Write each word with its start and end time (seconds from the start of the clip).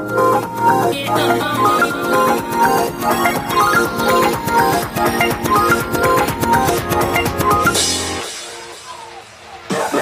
The 0.00 0.06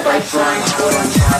bike 0.05 0.23
flying, 0.23 0.63
on 0.95 1.07
top. 1.11 1.39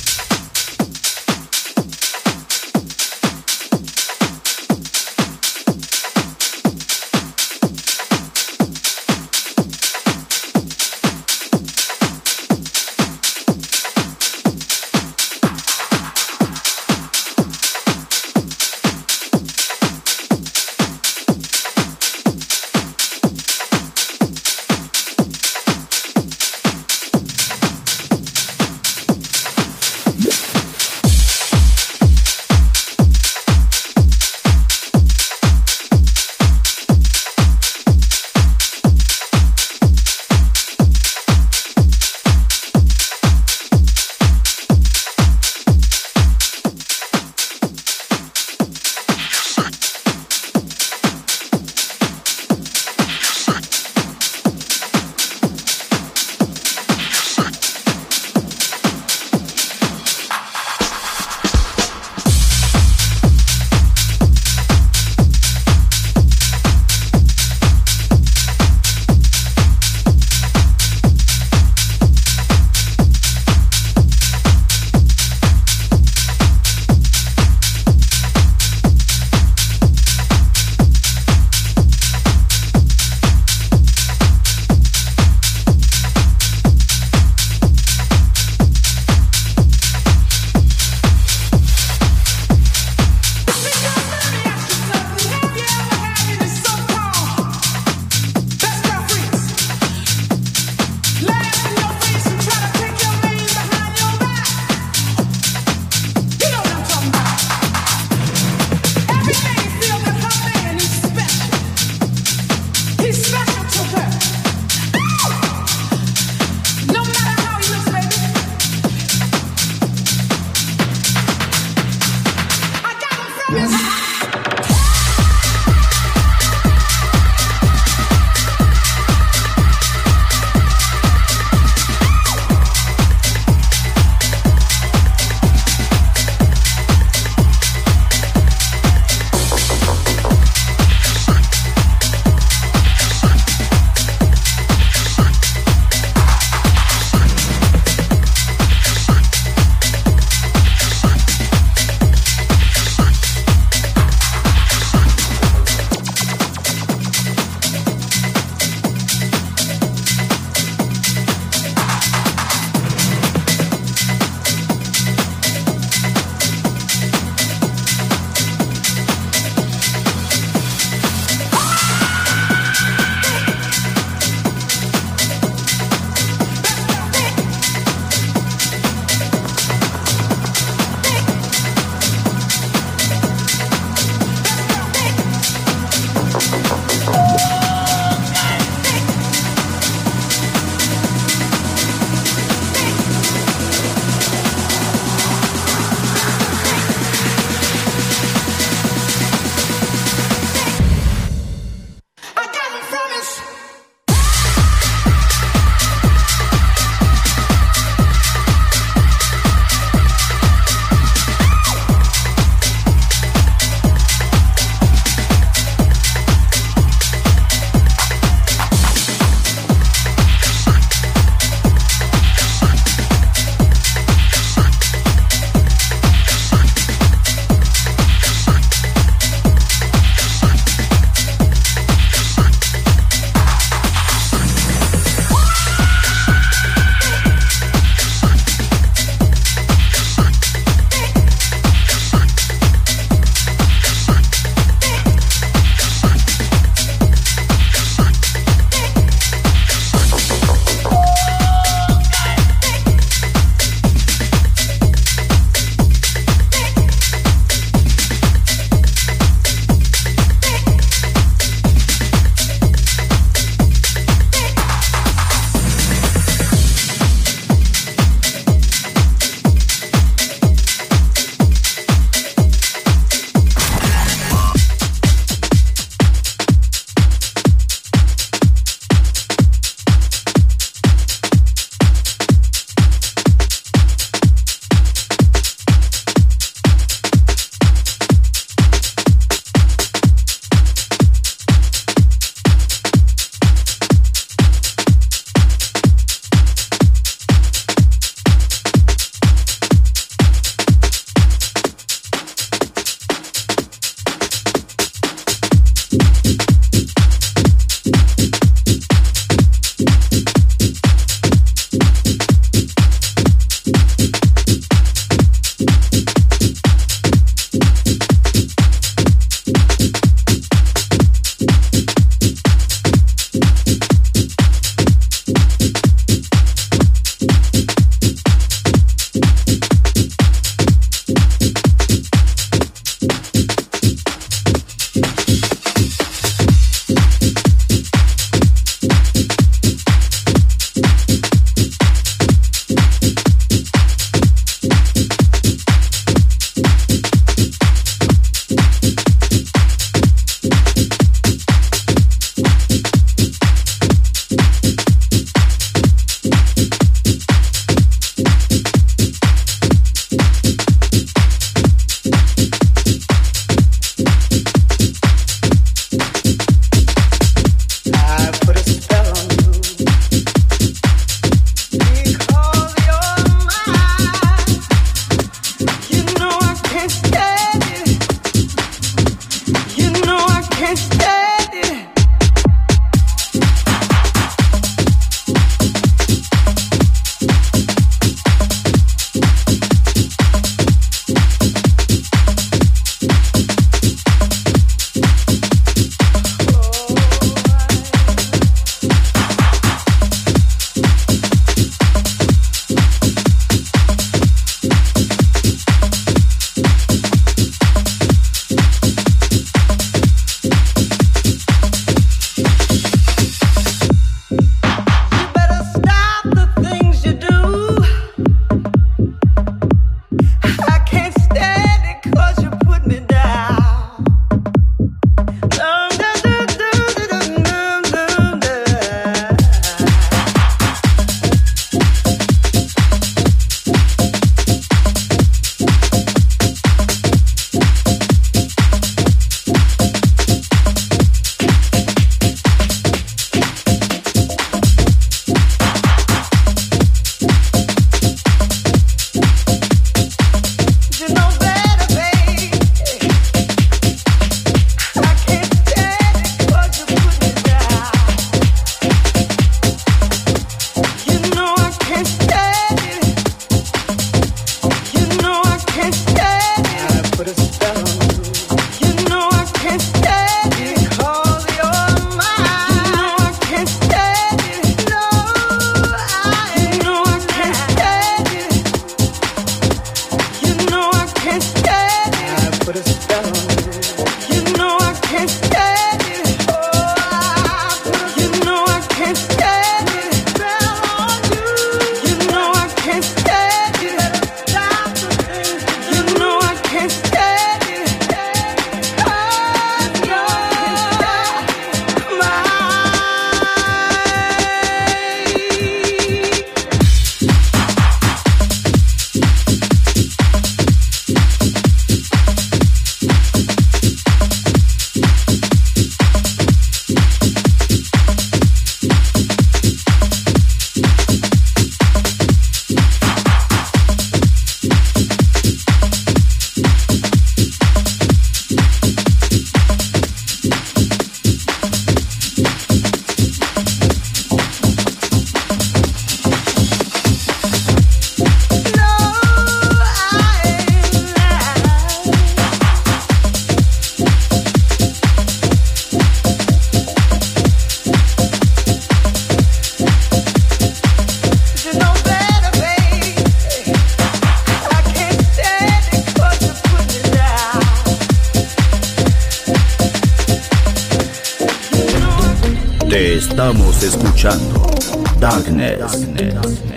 Estamos 562.91 563.81
escuchando 563.83 564.69
Darkness 565.17 566.05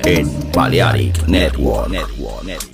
en 0.04 0.30
Balearic 0.52 1.26
Network. 1.26 2.73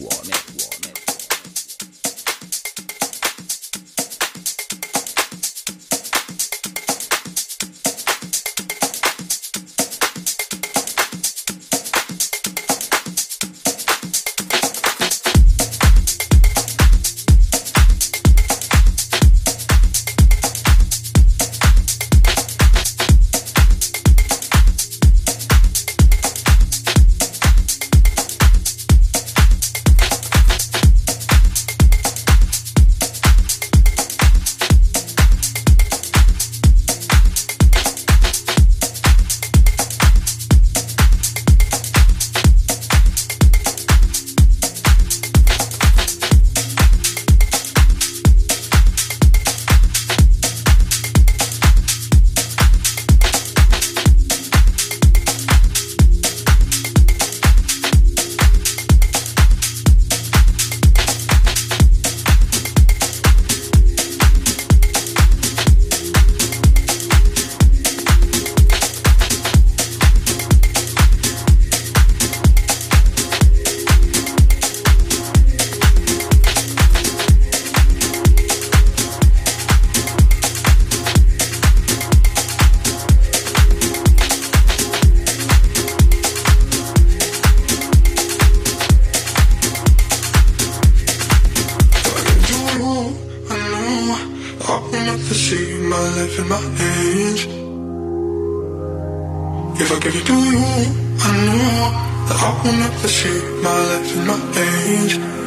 change. 104.90 105.39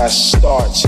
I 0.00 0.06
start 0.06 0.87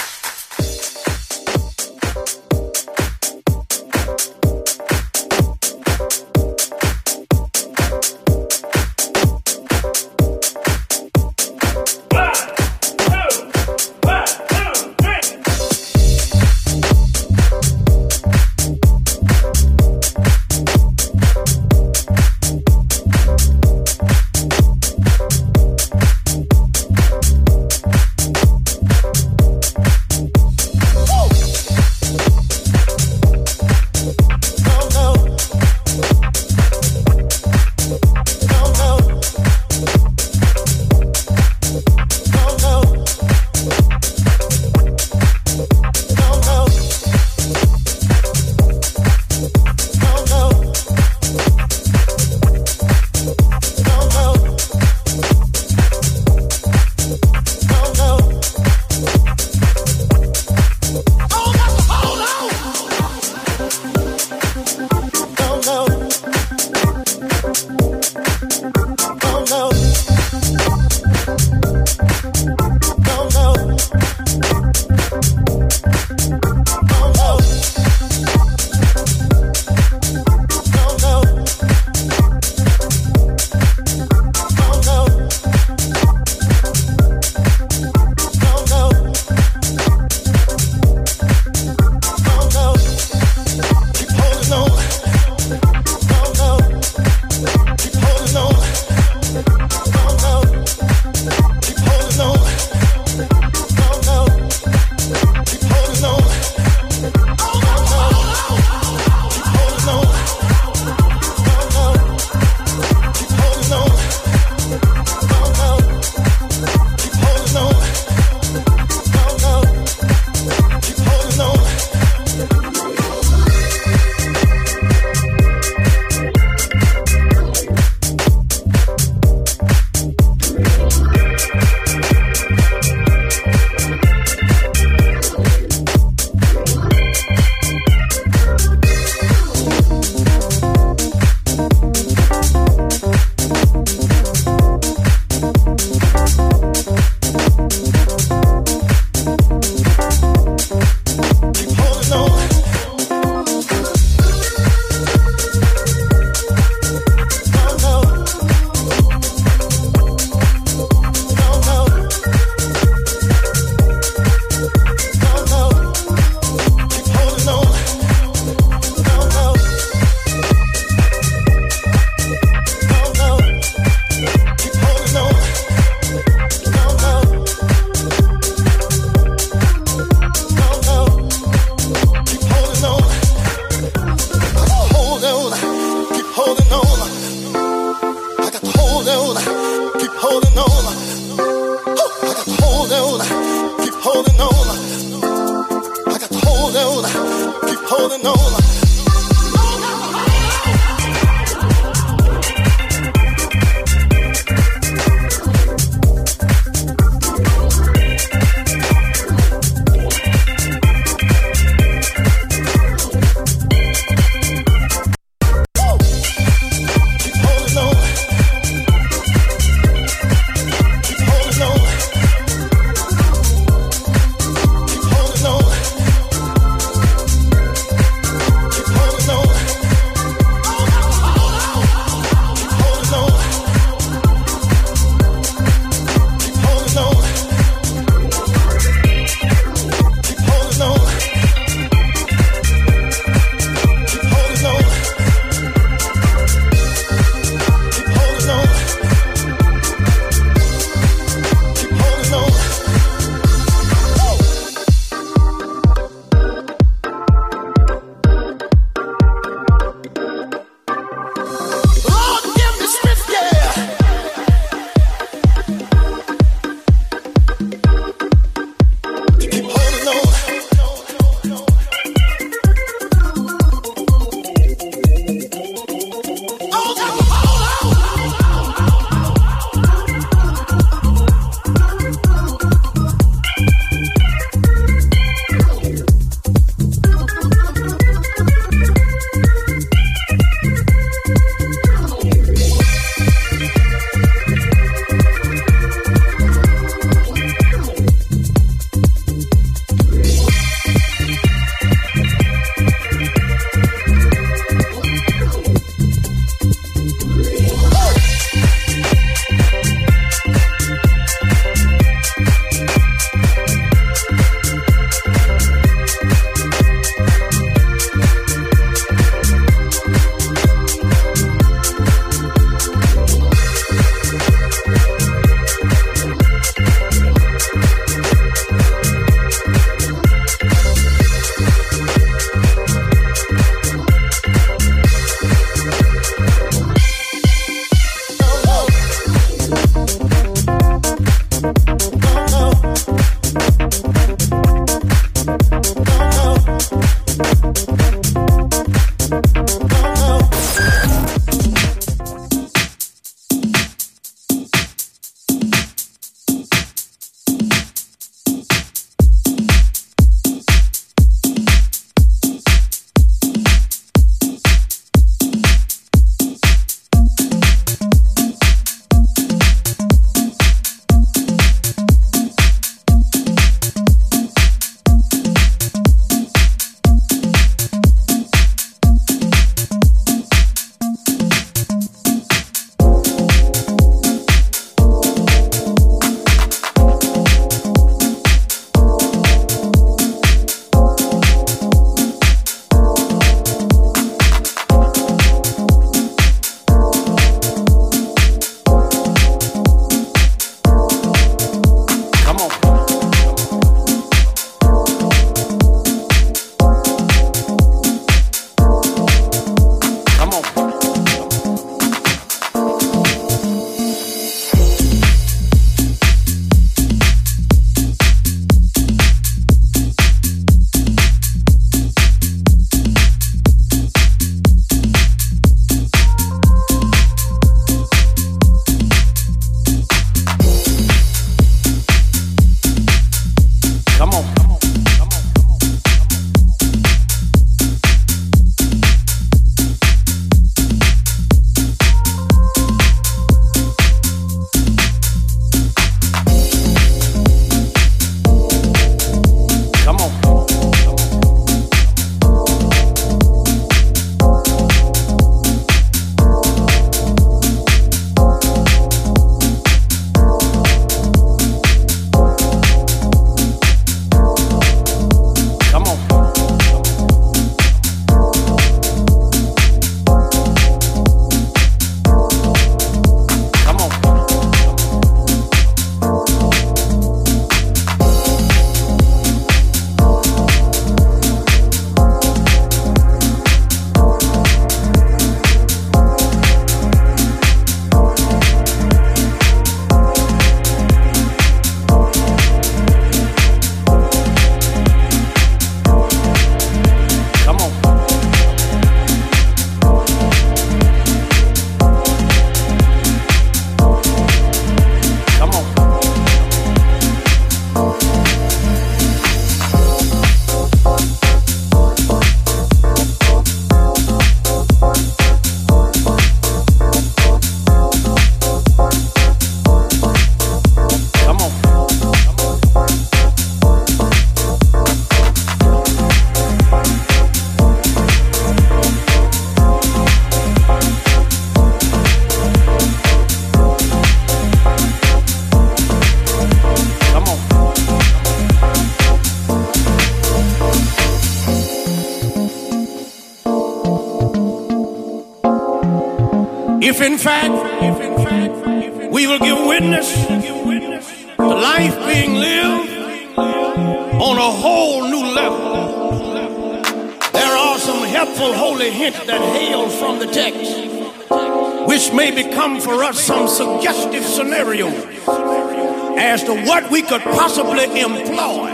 Could 567.31 567.43
possibly 567.43 568.03
employ 568.19 568.93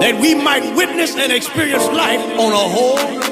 that 0.00 0.18
we 0.20 0.34
might 0.34 0.74
witness 0.74 1.14
and 1.14 1.30
experience 1.30 1.86
life 1.90 2.20
on 2.36 2.52
a 2.52 2.56
whole 2.56 3.31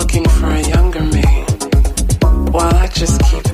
looking 0.00 0.26
for 0.30 0.46
a 0.46 0.62
younger 0.66 1.02
me, 1.02 1.22
while 2.52 2.74
I 2.74 2.86
just 2.86 3.20
keep 3.24 3.49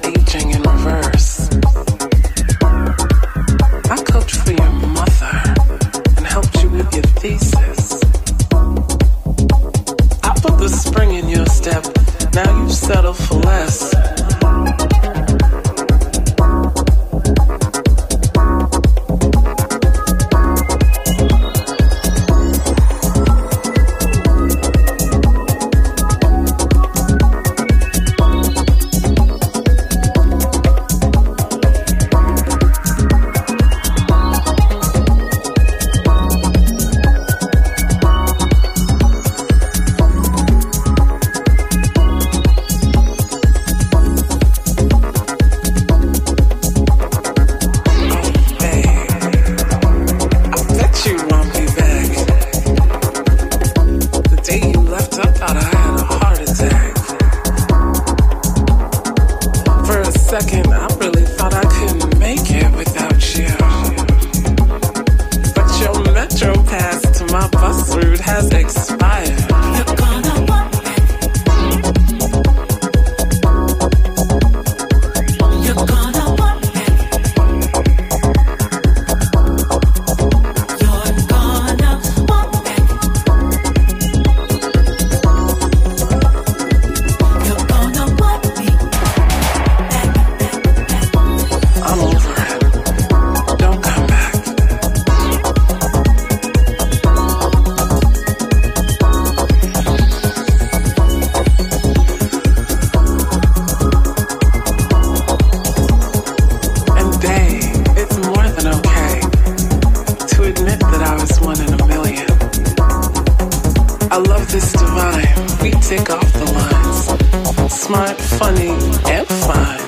tick 115.88 116.10
off 116.10 116.32
the 116.32 116.44
lines. 116.52 117.72
Smart, 117.72 118.16
funny, 118.18 118.70
and 119.14 119.26
fine. 119.46 119.80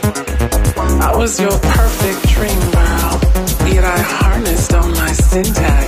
I 1.02 1.12
was 1.16 1.40
your 1.40 1.58
perfect 1.58 2.28
dream 2.28 2.60
girl, 2.70 3.14
yet 3.66 3.84
I 3.84 3.98
harnessed 3.98 4.74
all 4.74 4.88
my 4.90 5.12
syntax. 5.12 5.87